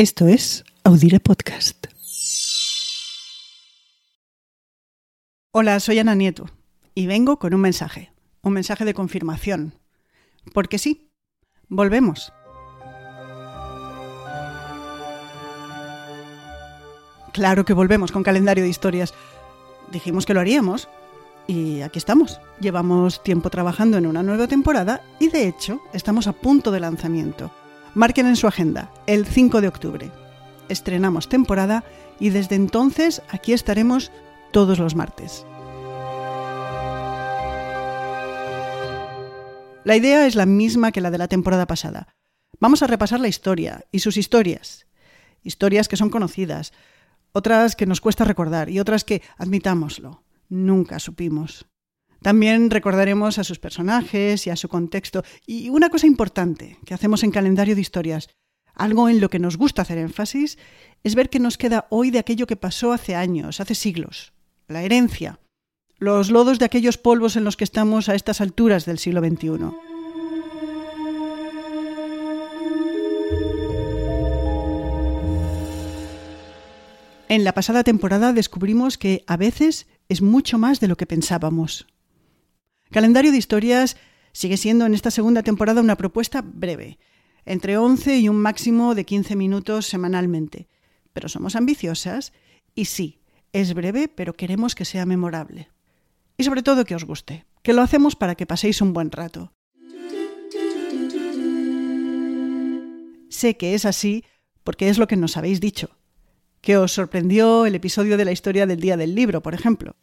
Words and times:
Esto 0.00 0.28
es 0.28 0.64
Audire 0.82 1.20
Podcast. 1.20 1.88
Hola, 5.52 5.78
soy 5.78 5.98
Ana 5.98 6.14
Nieto 6.14 6.46
y 6.94 7.06
vengo 7.06 7.38
con 7.38 7.52
un 7.52 7.60
mensaje, 7.60 8.10
un 8.40 8.54
mensaje 8.54 8.86
de 8.86 8.94
confirmación. 8.94 9.74
Porque 10.54 10.78
sí, 10.78 11.10
volvemos. 11.68 12.32
Claro 17.34 17.66
que 17.66 17.74
volvemos 17.74 18.10
con 18.10 18.22
calendario 18.22 18.64
de 18.64 18.70
historias. 18.70 19.12
Dijimos 19.92 20.24
que 20.24 20.32
lo 20.32 20.40
haríamos 20.40 20.88
y 21.46 21.82
aquí 21.82 21.98
estamos. 21.98 22.40
Llevamos 22.58 23.22
tiempo 23.22 23.50
trabajando 23.50 23.98
en 23.98 24.06
una 24.06 24.22
nueva 24.22 24.48
temporada 24.48 25.02
y 25.18 25.28
de 25.28 25.46
hecho 25.46 25.82
estamos 25.92 26.26
a 26.26 26.32
punto 26.32 26.70
de 26.70 26.80
lanzamiento. 26.80 27.50
Marquen 27.94 28.26
en 28.26 28.36
su 28.36 28.46
agenda 28.46 28.90
el 29.06 29.26
5 29.26 29.60
de 29.60 29.68
octubre. 29.68 30.12
Estrenamos 30.68 31.28
temporada 31.28 31.82
y 32.20 32.30
desde 32.30 32.54
entonces 32.54 33.22
aquí 33.28 33.52
estaremos 33.52 34.12
todos 34.52 34.78
los 34.78 34.94
martes. 34.94 35.44
La 39.82 39.96
idea 39.96 40.26
es 40.26 40.36
la 40.36 40.46
misma 40.46 40.92
que 40.92 41.00
la 41.00 41.10
de 41.10 41.18
la 41.18 41.26
temporada 41.26 41.66
pasada. 41.66 42.08
Vamos 42.60 42.82
a 42.82 42.86
repasar 42.86 43.18
la 43.18 43.28
historia 43.28 43.86
y 43.90 44.00
sus 44.00 44.16
historias. 44.16 44.86
Historias 45.42 45.88
que 45.88 45.96
son 45.96 46.10
conocidas, 46.10 46.72
otras 47.32 47.74
que 47.74 47.86
nos 47.86 48.00
cuesta 48.00 48.24
recordar 48.24 48.68
y 48.70 48.78
otras 48.78 49.04
que, 49.04 49.22
admitámoslo, 49.38 50.22
nunca 50.48 50.98
supimos. 50.98 51.69
También 52.22 52.70
recordaremos 52.70 53.38
a 53.38 53.44
sus 53.44 53.58
personajes 53.58 54.46
y 54.46 54.50
a 54.50 54.56
su 54.56 54.68
contexto. 54.68 55.22
Y 55.46 55.70
una 55.70 55.88
cosa 55.88 56.06
importante 56.06 56.78
que 56.84 56.94
hacemos 56.94 57.22
en 57.22 57.30
calendario 57.30 57.74
de 57.74 57.80
historias, 57.80 58.28
algo 58.74 59.08
en 59.08 59.20
lo 59.20 59.30
que 59.30 59.38
nos 59.38 59.56
gusta 59.56 59.82
hacer 59.82 59.98
énfasis, 59.98 60.58
es 61.02 61.14
ver 61.14 61.30
qué 61.30 61.38
nos 61.38 61.56
queda 61.56 61.86
hoy 61.90 62.10
de 62.10 62.18
aquello 62.18 62.46
que 62.46 62.56
pasó 62.56 62.92
hace 62.92 63.14
años, 63.14 63.60
hace 63.60 63.74
siglos. 63.74 64.32
La 64.68 64.82
herencia, 64.82 65.40
los 65.98 66.30
lodos 66.30 66.58
de 66.58 66.66
aquellos 66.66 66.98
polvos 66.98 67.36
en 67.36 67.44
los 67.44 67.56
que 67.56 67.64
estamos 67.64 68.08
a 68.08 68.14
estas 68.14 68.40
alturas 68.40 68.84
del 68.84 68.98
siglo 68.98 69.20
XXI. 69.20 69.70
En 77.28 77.44
la 77.44 77.54
pasada 77.54 77.84
temporada 77.84 78.32
descubrimos 78.32 78.98
que 78.98 79.22
a 79.26 79.36
veces 79.36 79.86
es 80.08 80.20
mucho 80.20 80.58
más 80.58 80.80
de 80.80 80.88
lo 80.88 80.96
que 80.96 81.06
pensábamos. 81.06 81.86
Calendario 82.90 83.30
de 83.30 83.38
historias 83.38 83.96
sigue 84.32 84.56
siendo 84.56 84.84
en 84.84 84.94
esta 84.94 85.10
segunda 85.10 85.42
temporada 85.42 85.80
una 85.80 85.96
propuesta 85.96 86.42
breve, 86.42 86.98
entre 87.44 87.78
11 87.78 88.18
y 88.18 88.28
un 88.28 88.36
máximo 88.36 88.94
de 88.94 89.04
15 89.04 89.36
minutos 89.36 89.86
semanalmente. 89.86 90.68
Pero 91.12 91.28
somos 91.28 91.54
ambiciosas 91.54 92.32
y 92.74 92.86
sí, 92.86 93.20
es 93.52 93.74
breve, 93.74 94.08
pero 94.08 94.34
queremos 94.34 94.74
que 94.74 94.84
sea 94.84 95.06
memorable. 95.06 95.68
Y 96.36 96.44
sobre 96.44 96.62
todo 96.62 96.84
que 96.84 96.94
os 96.96 97.04
guste, 97.04 97.46
que 97.62 97.72
lo 97.72 97.82
hacemos 97.82 98.16
para 98.16 98.34
que 98.34 98.46
paséis 98.46 98.80
un 98.80 98.92
buen 98.92 99.10
rato. 99.12 99.52
Sé 103.28 103.56
que 103.56 103.74
es 103.74 103.84
así 103.84 104.24
porque 104.64 104.88
es 104.88 104.98
lo 104.98 105.06
que 105.06 105.16
nos 105.16 105.36
habéis 105.36 105.60
dicho. 105.60 105.90
Que 106.60 106.76
os 106.76 106.92
sorprendió 106.92 107.66
el 107.66 107.74
episodio 107.76 108.16
de 108.16 108.24
la 108.24 108.32
historia 108.32 108.66
del 108.66 108.80
Día 108.80 108.96
del 108.96 109.14
Libro, 109.14 109.42
por 109.42 109.54
ejemplo. 109.54 109.96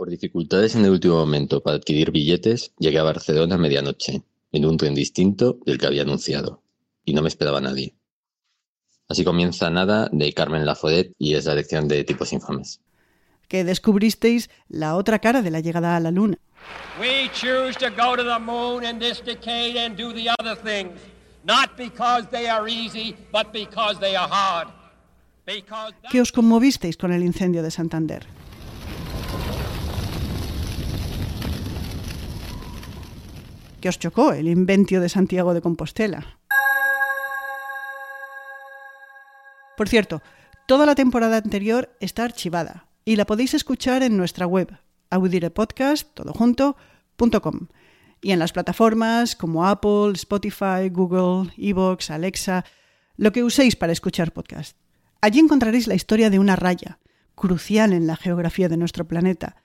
Por 0.00 0.08
dificultades 0.08 0.74
en 0.76 0.86
el 0.86 0.92
último 0.92 1.16
momento 1.16 1.62
para 1.62 1.76
adquirir 1.76 2.10
billetes, 2.10 2.72
llegué 2.78 2.98
a 2.98 3.02
Barcelona 3.02 3.56
a 3.56 3.58
medianoche, 3.58 4.22
en 4.50 4.64
un 4.64 4.78
tren 4.78 4.94
distinto 4.94 5.58
del 5.66 5.76
que 5.76 5.86
había 5.86 6.00
anunciado, 6.00 6.62
y 7.04 7.12
no 7.12 7.20
me 7.20 7.28
esperaba 7.28 7.60
nadie. 7.60 7.94
Así 9.10 9.24
comienza 9.24 9.68
Nada 9.68 10.08
de 10.10 10.32
Carmen 10.32 10.64
Laforet 10.64 11.12
y 11.18 11.34
es 11.34 11.44
la 11.44 11.54
lección 11.54 11.86
de 11.86 12.02
Tipos 12.04 12.32
Infames. 12.32 12.80
Que 13.46 13.62
descubristeis 13.62 14.48
la 14.70 14.96
otra 14.96 15.18
cara 15.18 15.42
de 15.42 15.50
la 15.50 15.60
llegada 15.60 15.94
a 15.94 16.00
la 16.00 16.10
luna. 16.10 16.38
We 16.98 17.28
choose 17.34 17.76
to 17.78 17.90
go 17.90 18.16
to 18.16 18.24
the 18.24 18.38
moon 18.38 18.86
in 18.86 18.98
this 18.98 19.22
decade 19.22 19.76
and 19.76 19.98
do 19.98 20.14
the 20.14 20.30
other 20.38 20.56
things, 20.56 20.98
not 21.44 21.76
because 21.76 22.26
they 22.30 22.48
are 22.48 22.66
easy, 22.66 23.14
but 23.30 23.52
because 23.52 24.00
they 24.00 24.16
are 24.16 24.30
hard. 24.30 24.68
Because 25.44 25.92
Que 26.10 26.22
os 26.22 26.32
conmovisteis 26.32 26.96
con 26.96 27.12
el 27.12 27.22
incendio 27.22 27.62
de 27.62 27.70
Santander. 27.70 28.39
Que 33.80 33.88
os 33.88 33.98
chocó 33.98 34.32
el 34.32 34.48
inventio 34.48 35.00
de 35.00 35.08
Santiago 35.08 35.54
de 35.54 35.62
Compostela. 35.62 36.38
Por 39.76 39.88
cierto, 39.88 40.22
toda 40.66 40.84
la 40.84 40.94
temporada 40.94 41.38
anterior 41.38 41.96
está 42.00 42.24
archivada 42.24 42.86
y 43.06 43.16
la 43.16 43.24
podéis 43.24 43.54
escuchar 43.54 44.02
en 44.02 44.18
nuestra 44.18 44.46
web, 44.46 44.76
audirepodcast.com 45.08 47.68
y 48.20 48.32
en 48.32 48.38
las 48.38 48.52
plataformas 48.52 49.34
como 49.34 49.66
Apple, 49.66 50.12
Spotify, 50.14 50.90
Google, 50.90 51.50
Evox, 51.56 52.10
Alexa, 52.10 52.66
lo 53.16 53.32
que 53.32 53.42
uséis 53.42 53.76
para 53.76 53.92
escuchar 53.92 54.32
podcast. 54.32 54.76
Allí 55.22 55.40
encontraréis 55.40 55.86
la 55.86 55.94
historia 55.94 56.28
de 56.28 56.38
una 56.38 56.56
raya, 56.56 56.98
crucial 57.34 57.94
en 57.94 58.06
la 58.06 58.16
geografía 58.16 58.68
de 58.68 58.76
nuestro 58.76 59.08
planeta. 59.08 59.59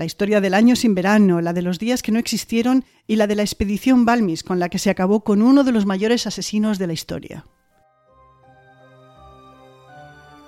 La 0.00 0.06
historia 0.06 0.40
del 0.40 0.54
año 0.54 0.76
sin 0.76 0.94
verano, 0.94 1.42
la 1.42 1.52
de 1.52 1.60
los 1.60 1.78
días 1.78 2.02
que 2.02 2.10
no 2.10 2.18
existieron 2.18 2.86
y 3.06 3.16
la 3.16 3.26
de 3.26 3.34
la 3.34 3.42
expedición 3.42 4.06
Balmis 4.06 4.42
con 4.42 4.58
la 4.58 4.70
que 4.70 4.78
se 4.78 4.88
acabó 4.88 5.20
con 5.20 5.42
uno 5.42 5.62
de 5.62 5.72
los 5.72 5.84
mayores 5.84 6.26
asesinos 6.26 6.78
de 6.78 6.86
la 6.86 6.94
historia. 6.94 7.44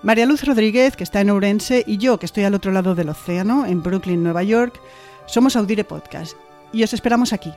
María 0.02 0.24
Luz 0.24 0.42
Rodríguez, 0.44 0.96
que 0.96 1.04
está 1.04 1.20
en 1.20 1.28
Ourense, 1.28 1.84
y 1.86 1.98
yo, 1.98 2.18
que 2.18 2.24
estoy 2.24 2.44
al 2.44 2.54
otro 2.54 2.72
lado 2.72 2.94
del 2.94 3.10
océano, 3.10 3.66
en 3.66 3.82
Brooklyn, 3.82 4.22
Nueva 4.22 4.42
York, 4.42 4.80
somos 5.26 5.54
Audire 5.54 5.84
Podcast 5.84 6.34
y 6.72 6.82
os 6.82 6.94
esperamos 6.94 7.34
aquí. 7.34 7.52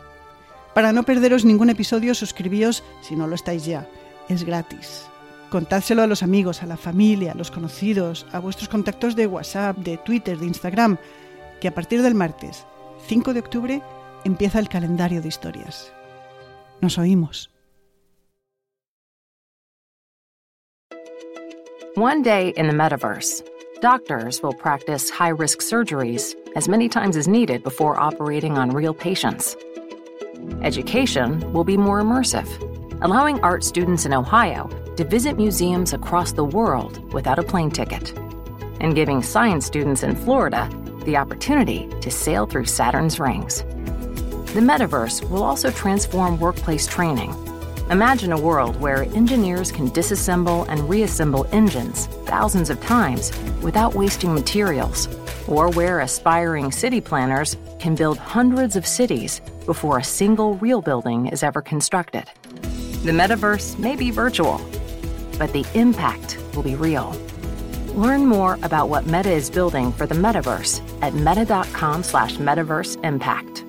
Para 0.73 0.91
no 0.91 1.03
perderos 1.03 1.45
ningún 1.45 1.69
episodio, 1.69 2.13
suscribíos 2.13 2.83
si 3.03 3.15
no 3.15 3.25
lo 3.25 3.35
estáis 3.35 3.63
ya. 3.63 3.87
Es 4.27 4.43
gratis. 4.43 5.03
Contádselo 5.49 6.01
a 6.01 6.07
los 6.07 6.23
amigos, 6.23 6.61
a 6.61 6.65
la 6.65 6.75
familia, 6.75 7.31
a 7.31 7.35
los 7.35 7.51
conocidos, 7.51 8.25
a 8.33 8.39
vuestros 8.39 8.67
contactos 8.67 9.15
de 9.15 9.27
WhatsApp, 9.27 9.77
de 9.77 9.95
Twitter, 9.95 10.37
de 10.37 10.47
Instagram, 10.47 10.97
que 11.65 11.69
a 11.69 11.73
partir 11.73 12.03
del 12.03 12.13
martes 12.13 12.63
5 13.07 13.33
de 13.33 13.39
octubre 13.39 13.81
empieza 14.23 14.59
el 14.59 14.69
calendario 14.69 15.23
de 15.23 15.29
historias. 15.29 15.91
Nos 16.79 16.99
oímos. 16.99 17.49
One 21.95 22.21
day 22.21 22.53
in 22.55 22.67
the 22.67 22.73
metaverse, 22.75 23.41
doctors 23.81 24.43
will 24.43 24.53
practice 24.53 25.09
high 25.09 25.31
risk 25.31 25.61
surgeries 25.61 26.35
as 26.55 26.67
many 26.67 26.87
times 26.87 27.17
as 27.17 27.27
needed 27.27 27.63
before 27.63 27.99
operating 27.99 28.59
on 28.59 28.69
real 28.69 28.93
patients. 28.93 29.57
Education 30.61 31.51
will 31.51 31.63
be 31.63 31.77
more 31.77 31.99
immersive, 31.99 32.47
allowing 33.01 33.39
art 33.39 33.63
students 33.63 34.05
in 34.05 34.13
Ohio 34.13 34.69
to 34.97 35.03
visit 35.03 35.35
museums 35.35 35.93
across 35.93 36.33
the 36.33 36.45
world 36.45 36.99
without 37.11 37.39
a 37.39 37.43
plane 37.43 37.71
ticket, 37.71 38.13
and 38.79 38.93
giving 38.93 39.23
science 39.23 39.65
students 39.65 40.03
in 40.03 40.15
Florida 40.15 40.69
the 41.05 41.17
opportunity 41.17 41.87
to 42.01 42.11
sail 42.11 42.45
through 42.45 42.65
Saturn's 42.65 43.19
rings. 43.19 43.63
The 44.53 44.61
metaverse 44.61 45.27
will 45.29 45.43
also 45.43 45.71
transform 45.71 46.39
workplace 46.39 46.87
training. 46.87 47.33
Imagine 47.89 48.31
a 48.31 48.39
world 48.39 48.79
where 48.81 49.03
engineers 49.03 49.71
can 49.71 49.89
disassemble 49.89 50.67
and 50.69 50.89
reassemble 50.89 51.45
engines 51.51 52.07
thousands 52.25 52.69
of 52.69 52.81
times 52.81 53.31
without 53.61 53.93
wasting 53.93 54.33
materials, 54.33 55.07
or 55.47 55.69
where 55.69 55.99
aspiring 55.99 56.71
city 56.71 56.99
planners 56.99 57.57
can 57.79 57.93
build 57.93 58.17
hundreds 58.17 58.75
of 58.75 58.87
cities 58.87 59.39
before 59.65 59.99
a 59.99 60.03
single 60.03 60.55
real 60.55 60.81
building 60.81 61.27
is 61.27 61.43
ever 61.43 61.61
constructed. 61.61 62.23
The 63.03 63.11
metaverse 63.11 63.77
may 63.77 63.95
be 63.95 64.09
virtual, 64.09 64.59
but 65.37 65.53
the 65.53 65.65
impact 65.75 66.39
will 66.55 66.63
be 66.63 66.75
real. 66.75 67.11
Learn 67.95 68.25
more 68.25 68.59
about 68.61 68.89
what 68.89 69.05
Meta 69.07 69.31
is 69.31 69.49
building 69.49 69.91
for 69.91 70.05
the 70.05 70.15
metaverse 70.15 70.81
at 71.01 71.13
meta.com 71.13 72.03
slash 72.03 72.37
metaverse 72.37 72.97
impact. 73.03 73.63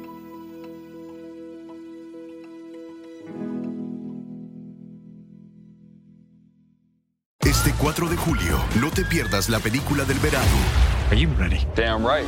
Este 7.45 7.73
4 7.79 8.09
de 8.09 8.17
julio, 8.17 8.59
no 8.81 8.91
te 8.91 9.05
pierdas 9.05 9.49
la 9.49 9.61
película 9.61 10.05
del 10.05 10.19
verano. 10.19 10.45
Are 11.11 11.17
you 11.17 11.29
ready? 11.39 11.65
Damn 11.77 12.05
right. 12.05 12.27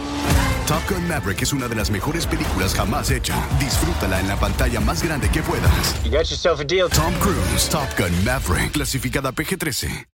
Top 0.69 0.83
Gun 0.89 1.09
Maverick 1.09 1.43
es 1.43 1.53
una 1.53 1.67
de 1.67 1.75
las 1.75 1.91
mejores 1.91 2.27
películas 2.27 2.75
jamás 2.75 3.11
hecha. 3.11 3.35
Disfrútala 3.59 4.21
en 4.21 4.29
la 4.29 4.37
pantalla 4.37 4.79
más 4.81 5.03
grande 5.03 5.29
que 5.31 5.43
puedas. 5.43 6.05
You 6.05 6.11
got 6.11 6.31
yourself 6.31 6.61
a 6.61 6.65
deal. 6.65 6.89
Tom 6.89 7.13
Cruise, 7.21 7.69
Top 7.69 7.89
Gun 7.99 8.13
Maverick, 8.25 8.73
clasificada 8.73 9.33
PG-13. 9.33 10.05